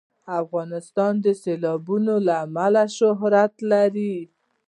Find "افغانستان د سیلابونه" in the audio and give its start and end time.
0.41-2.13